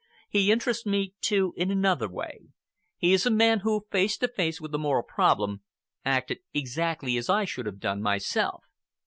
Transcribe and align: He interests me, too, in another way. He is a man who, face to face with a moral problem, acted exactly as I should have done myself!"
He 0.29 0.51
interests 0.51 0.83
me, 0.83 1.13
too, 1.21 1.53
in 1.55 1.69
another 1.69 2.09
way. 2.09 2.47
He 2.97 3.13
is 3.13 3.27
a 3.27 3.29
man 3.29 3.59
who, 3.59 3.85
face 3.91 4.17
to 4.17 4.27
face 4.27 4.59
with 4.59 4.73
a 4.73 4.79
moral 4.79 5.03
problem, 5.03 5.61
acted 6.03 6.39
exactly 6.55 7.17
as 7.17 7.29
I 7.29 7.45
should 7.45 7.67
have 7.67 7.79
done 7.79 8.01
myself!" 8.01 8.63